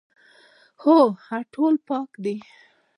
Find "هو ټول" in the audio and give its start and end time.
0.81-1.75